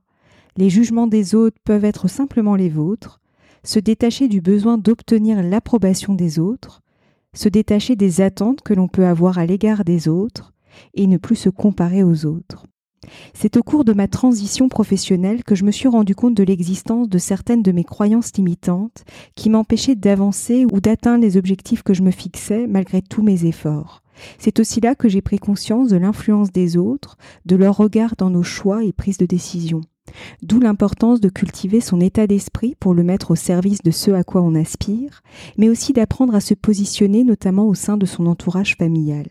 les 0.57 0.69
jugements 0.69 1.07
des 1.07 1.35
autres 1.35 1.57
peuvent 1.63 1.85
être 1.85 2.09
simplement 2.09 2.55
les 2.55 2.67
vôtres, 2.67 3.21
se 3.63 3.79
détacher 3.79 4.27
du 4.27 4.41
besoin 4.41 4.77
d'obtenir 4.77 5.43
l'approbation 5.43 6.13
des 6.13 6.39
autres, 6.39 6.81
se 7.33 7.49
détacher 7.49 7.95
des 7.95 8.21
attentes 8.21 8.61
que 8.61 8.73
l'on 8.73 8.87
peut 8.87 9.05
avoir 9.05 9.37
à 9.37 9.45
l'égard 9.45 9.83
des 9.83 10.07
autres, 10.07 10.53
et 10.93 11.07
ne 11.07 11.17
plus 11.17 11.35
se 11.35 11.49
comparer 11.49 12.03
aux 12.03 12.25
autres. 12.25 12.65
C'est 13.33 13.57
au 13.57 13.63
cours 13.63 13.85
de 13.85 13.93
ma 13.93 14.07
transition 14.07 14.67
professionnelle 14.69 15.43
que 15.43 15.55
je 15.55 15.63
me 15.63 15.71
suis 15.71 15.87
rendu 15.87 16.15
compte 16.15 16.35
de 16.35 16.43
l'existence 16.43 17.09
de 17.09 17.17
certaines 17.17 17.63
de 17.63 17.71
mes 17.71 17.83
croyances 17.83 18.33
limitantes 18.35 19.03
qui 19.35 19.49
m'empêchaient 19.49 19.95
d'avancer 19.95 20.65
ou 20.71 20.79
d'atteindre 20.79 21.23
les 21.23 21.37
objectifs 21.37 21.83
que 21.83 21.93
je 21.93 22.03
me 22.03 22.11
fixais 22.11 22.67
malgré 22.67 23.01
tous 23.01 23.23
mes 23.23 23.45
efforts. 23.45 24.03
C'est 24.37 24.59
aussi 24.59 24.81
là 24.81 24.95
que 24.95 25.07
j'ai 25.07 25.21
pris 25.21 25.39
conscience 25.39 25.89
de 25.89 25.97
l'influence 25.97 26.51
des 26.51 26.75
autres, 26.75 27.17
de 27.45 27.55
leur 27.55 27.77
regard 27.77 28.15
dans 28.17 28.29
nos 28.29 28.43
choix 28.43 28.83
et 28.83 28.91
prises 28.91 29.17
de 29.17 29.25
décision. 29.25 29.81
D'où 30.41 30.59
l'importance 30.59 31.19
de 31.19 31.29
cultiver 31.29 31.81
son 31.81 31.99
état 31.99 32.27
d'esprit 32.27 32.75
pour 32.79 32.93
le 32.93 33.03
mettre 33.03 33.31
au 33.31 33.35
service 33.35 33.81
de 33.83 33.91
ce 33.91 34.11
à 34.11 34.23
quoi 34.23 34.41
on 34.41 34.55
aspire, 34.55 35.21
mais 35.57 35.69
aussi 35.69 35.93
d'apprendre 35.93 36.35
à 36.35 36.41
se 36.41 36.53
positionner 36.53 37.23
notamment 37.23 37.67
au 37.67 37.73
sein 37.73 37.97
de 37.97 38.05
son 38.05 38.25
entourage 38.25 38.75
familial. 38.75 39.27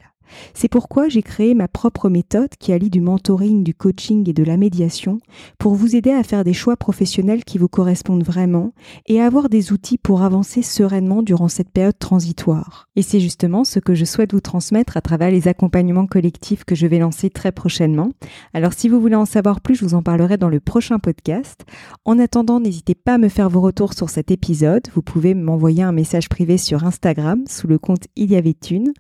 C'est 0.55 0.69
pourquoi 0.69 1.09
j'ai 1.09 1.23
créé 1.23 1.55
ma 1.55 1.69
propre 1.69 2.09
méthode 2.09 2.51
qui 2.59 2.73
allie 2.73 2.91
du 2.91 3.01
mentoring, 3.01 3.63
du 3.63 3.75
coaching 3.75 4.29
et 4.29 4.33
de 4.33 4.45
la 4.45 4.57
médiation 4.57 5.19
pour 5.59 5.75
vous 5.75 5.97
aider 5.97 6.11
à 6.11 6.23
faire 6.23 6.45
des 6.45 6.53
choix 6.53 6.77
professionnels 6.77 7.45
qui 7.45 7.59
vous 7.59 7.69
correspondent 7.69 8.25
vraiment 8.25 8.73
et 9.07 9.21
à 9.21 9.27
avoir 9.27 9.49
des 9.49 9.73
outils 9.73 9.99
pour 9.99 10.23
avancer 10.23 10.63
sereinement 10.63 11.23
durant 11.23 11.49
cette 11.49 11.71
période 11.71 11.99
transitoire. 11.99 12.89
Et 12.97 13.03
c'est 13.03 13.21
justement 13.21 13.65
ce 13.65 13.79
que 13.79 13.95
je 13.95 14.05
souhaite 14.05 14.33
vous 14.33 14.41
transmettre 14.41 14.97
à 14.97 15.01
travers 15.01 15.31
les 15.31 15.49
accompagnements 15.49 16.07
collectifs 16.07 16.65
que 16.65 16.75
je 16.75 16.87
vais 16.87 16.99
lancer 16.99 17.31
très 17.31 17.53
prochainement. 17.53 18.11
Alors 18.55 18.73
si 18.73 18.89
vous 18.89 19.01
voulez 19.01 19.15
en 19.15 19.25
savoir 19.25 19.61
plus, 19.61 19.77
je 19.77 19.85
vous 19.85 19.95
en 19.95 20.03
parlerai 20.03 20.37
dans 20.37 20.49
le 20.49 20.61
prochain 20.61 20.99
podcast. 20.99 21.65
En 22.05 22.19
attendant, 22.19 22.61
n'hésitez 22.61 22.95
pas 22.95 23.15
à 23.15 23.19
me 23.19 23.29
faire 23.29 23.49
vos 23.49 23.61
retours 23.61 23.95
sur 23.95 24.11
cet 24.11 24.31
épisode. 24.31 24.89
Vous 24.95 25.03
pouvez 25.03 25.35
m'envoyer 25.35 25.83
un 25.83 25.93
message 25.93 26.29
privé 26.29 26.59
sur 26.59 26.85
Instagram 26.85 27.45
sous 27.49 27.67
le 27.67 27.79
compte 27.79 28.07
Il 28.17 28.31
y 28.31 28.37
avait 28.37 28.57
une. 28.71 28.93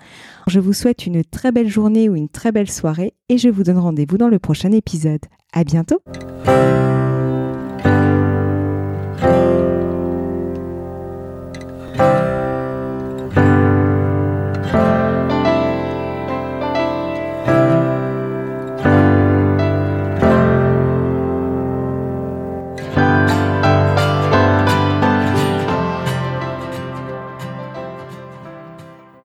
Je 0.46 0.60
vous 0.60 0.72
souhaite 0.72 1.06
très 1.22 1.52
belle 1.52 1.68
journée 1.68 2.08
ou 2.08 2.16
une 2.16 2.28
très 2.28 2.52
belle 2.52 2.70
soirée 2.70 3.14
et 3.28 3.38
je 3.38 3.48
vous 3.48 3.62
donne 3.62 3.78
rendez-vous 3.78 4.18
dans 4.18 4.28
le 4.28 4.38
prochain 4.38 4.72
épisode. 4.72 5.20
À 5.52 5.64
bientôt! 5.64 6.02